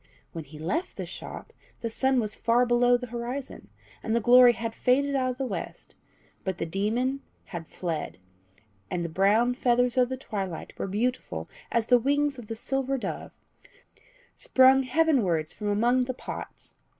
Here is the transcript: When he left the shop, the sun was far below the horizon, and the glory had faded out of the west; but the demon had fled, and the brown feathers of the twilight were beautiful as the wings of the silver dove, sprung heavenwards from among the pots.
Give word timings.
When 0.33 0.45
he 0.45 0.57
left 0.57 0.97
the 0.97 1.05
shop, 1.05 1.53
the 1.81 1.89
sun 1.91 2.19
was 2.19 2.35
far 2.35 2.65
below 2.65 2.97
the 2.97 3.05
horizon, 3.13 3.69
and 4.01 4.15
the 4.15 4.19
glory 4.19 4.53
had 4.53 4.73
faded 4.73 5.13
out 5.15 5.29
of 5.29 5.37
the 5.37 5.45
west; 5.45 5.93
but 6.43 6.57
the 6.57 6.65
demon 6.65 7.21
had 7.45 7.67
fled, 7.67 8.17
and 8.89 9.05
the 9.05 9.09
brown 9.09 9.53
feathers 9.53 9.97
of 9.97 10.09
the 10.09 10.17
twilight 10.17 10.73
were 10.79 10.87
beautiful 10.87 11.47
as 11.71 11.85
the 11.85 11.99
wings 11.99 12.39
of 12.39 12.47
the 12.47 12.55
silver 12.55 12.97
dove, 12.97 13.29
sprung 14.35 14.81
heavenwards 14.81 15.53
from 15.53 15.67
among 15.67 16.05
the 16.05 16.15
pots. 16.15 16.77